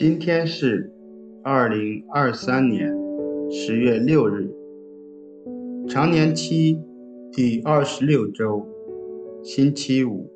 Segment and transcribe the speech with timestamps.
[0.00, 0.90] 今天是
[1.44, 2.90] 二零二三年
[3.50, 4.50] 十月六日，
[5.86, 6.80] 常年期
[7.30, 8.66] 第二十六周，
[9.42, 10.32] 星期五。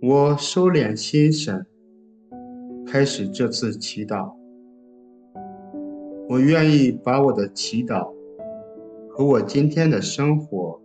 [0.00, 1.66] 我收敛心神，
[2.86, 4.36] 开始这次祈祷。
[6.28, 8.14] 我愿意把我的祈祷
[9.10, 10.80] 和我今天的生活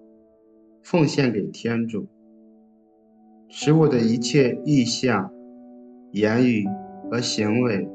[0.81, 2.07] 奉献给天主，
[3.47, 5.31] 使我的一切意向。
[6.11, 6.65] 言语
[7.09, 7.87] 和行为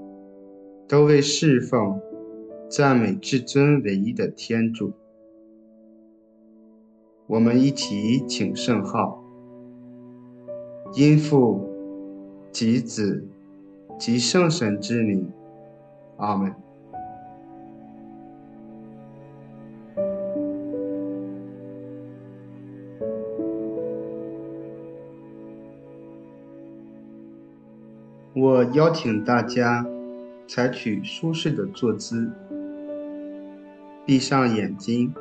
[0.87, 2.01] 都为侍奉、
[2.69, 4.93] 赞美至尊唯一的天主。
[7.27, 9.23] 我们一起请圣号：
[10.95, 11.69] 因父
[12.53, 13.27] 及子
[13.99, 15.29] 及圣神之名，
[16.19, 16.55] 阿门。
[28.37, 29.87] 我邀请大家
[30.49, 32.33] 采取舒适的坐姿，
[34.05, 35.15] 闭上眼睛，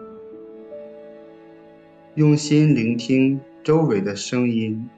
[2.15, 4.89] 用心聆听周围的声音，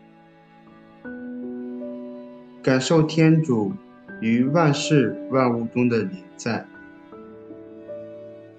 [2.64, 3.74] 感受天主
[4.22, 6.66] 于万事万物中的临在，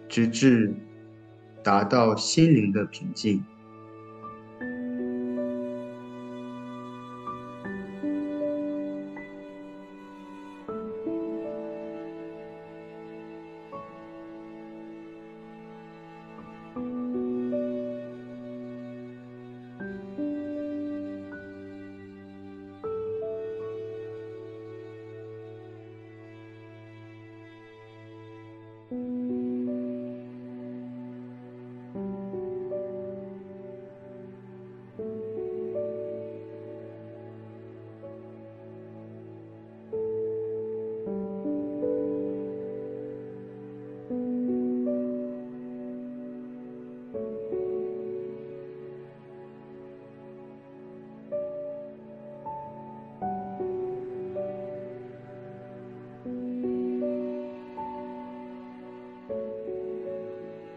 [0.06, 0.74] 直至
[1.62, 3.42] 达到心灵的平静。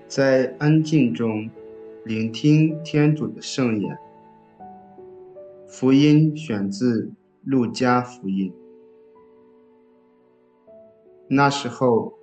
[0.10, 1.48] 在安静中
[2.04, 3.96] 聆听天主的圣言。
[5.68, 7.12] 福音选自
[7.44, 8.52] 路加福音。
[11.28, 12.16] 那时候，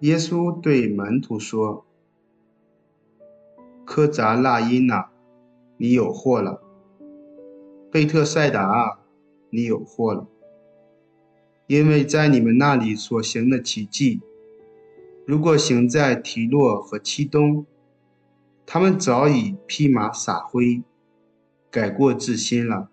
[0.00, 1.86] 耶稣对门徒说
[3.86, 5.10] ：“科匝辣因哪，
[5.78, 6.60] 你有祸了；
[7.90, 9.00] 贝特赛达啊，
[9.48, 10.26] 你有祸了，
[11.68, 14.20] 因为在你们那里所行的奇迹。”
[15.24, 17.64] 如果行在提洛和七东，
[18.66, 20.82] 他们早已披麻洒灰，
[21.70, 22.90] 改过自新了。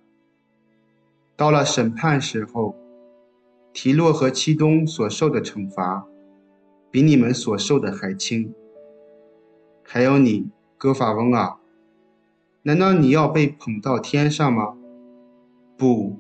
[1.36, 2.76] 到了审判时候，
[3.74, 6.06] 提洛和七东所受的惩罚，
[6.92, 8.54] 比你们所受的还轻。
[9.82, 11.60] 还有你，格法翁啊，
[12.62, 14.78] 难道你要被捧到天上吗？
[15.76, 16.20] 不，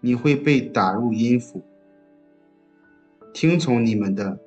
[0.00, 1.62] 你会被打入阴府。
[3.34, 4.45] 听从你们的。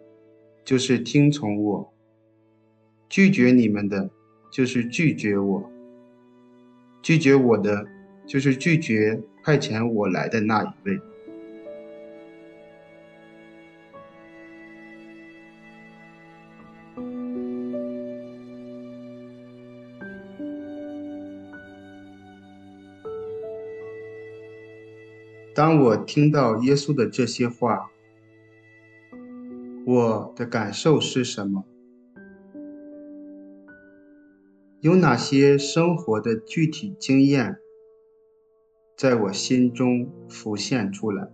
[0.70, 1.92] 就是听从我，
[3.10, 4.12] 拒绝你们的，
[4.52, 5.64] 就是拒绝我；
[7.02, 7.88] 拒绝我的，
[8.28, 11.00] 就是拒绝派遣我来的那一位。
[25.56, 27.90] 当我听到耶稣的这些话，
[29.92, 31.66] 我的感受是什么？
[34.82, 37.58] 有哪些生活的具体经验
[38.96, 41.28] 在我心中浮现出来？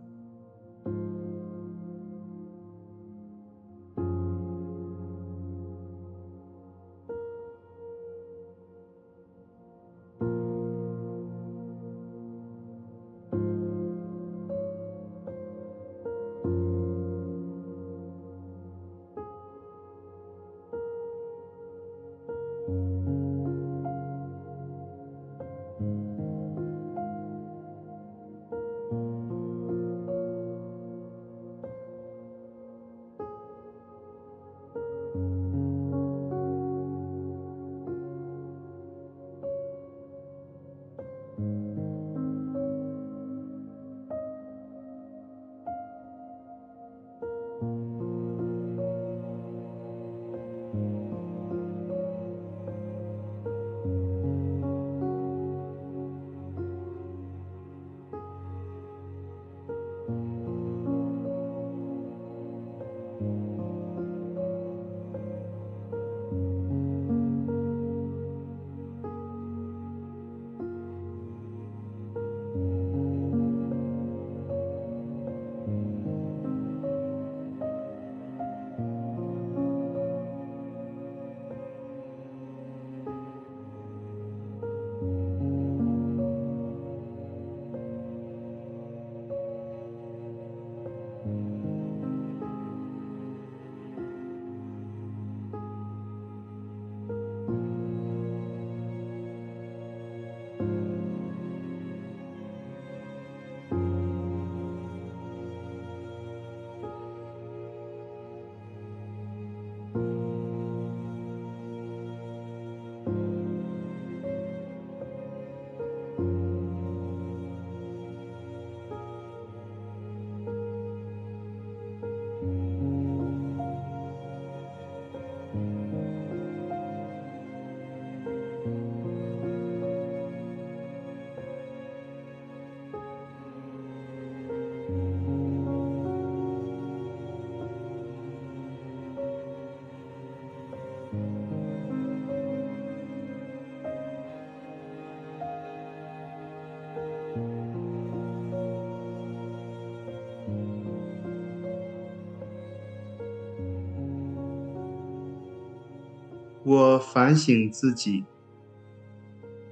[156.67, 158.25] 我反省自己，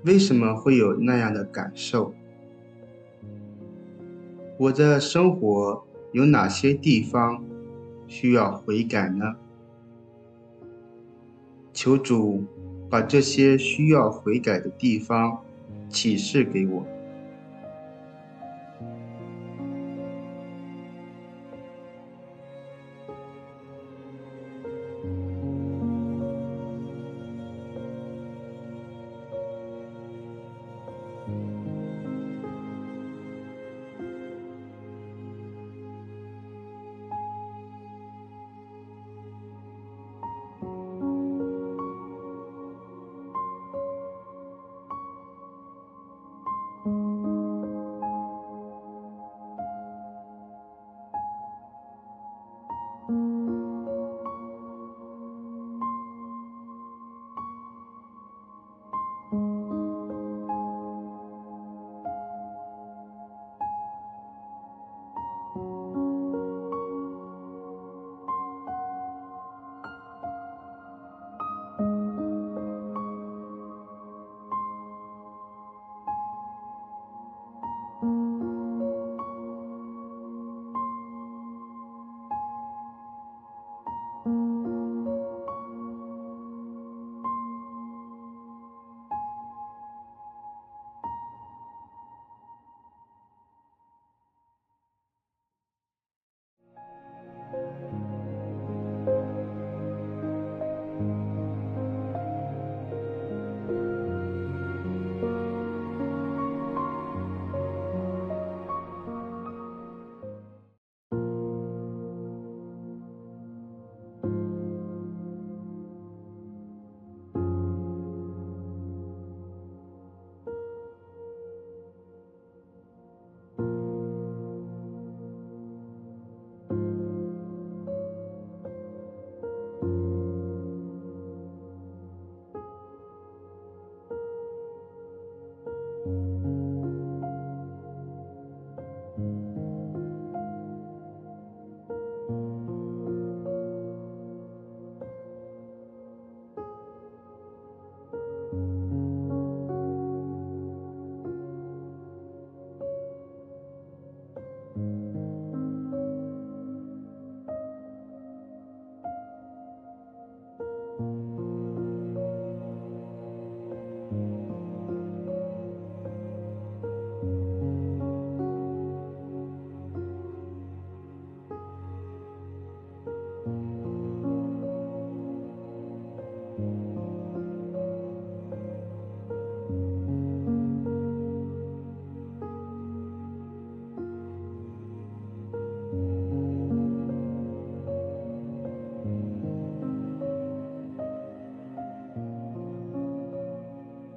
[0.06, 2.14] 为什么会有那样的感受？
[4.60, 7.44] 我的生活有哪些地方
[8.06, 9.34] 需要悔改呢？
[11.74, 12.44] 求主
[12.88, 15.44] 把这些需要悔改的地方
[15.90, 16.86] 启示给我。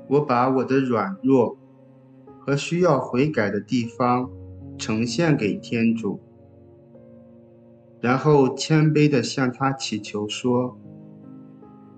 [0.09, 1.59] 我把我的软弱
[2.39, 4.31] 和需要悔改的地方
[4.79, 6.21] 呈现给天主，
[8.01, 10.79] 然后谦卑地向他祈求说：“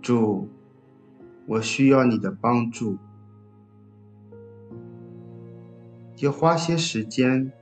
[0.01, 0.49] 主，
[1.47, 2.97] 我需要你的帮助。”
[6.21, 7.53] 要花些时间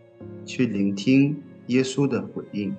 [0.45, 2.75] 去聆听耶稣的回应。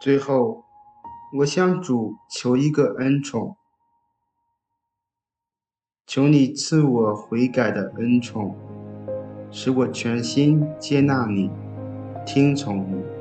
[0.00, 0.64] 最后，
[1.38, 3.56] 我向主求一个恩宠，
[6.06, 8.54] 求你赐我悔改的恩宠，
[9.50, 11.50] 使我全心接纳你，
[12.26, 13.13] 听从你。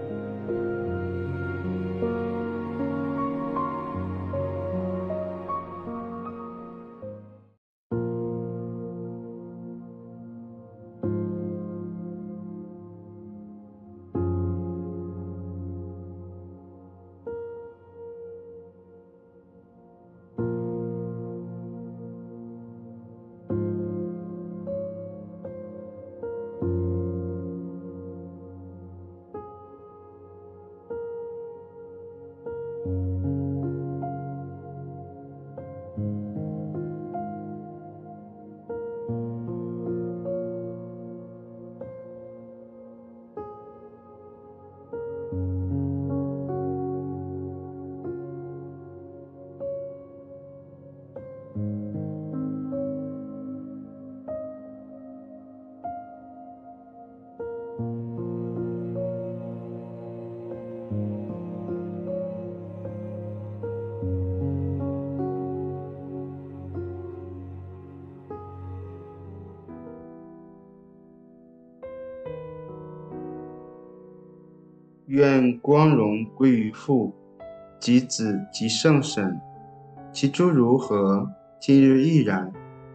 [75.07, 77.13] 愿光荣归于父、
[77.79, 79.39] 及子、及圣神，
[80.11, 81.29] 其诸如何，
[81.59, 82.51] 今日亦然，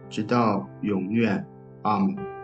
[0.09, 1.45] 直到永远。
[1.83, 2.38] 阿门。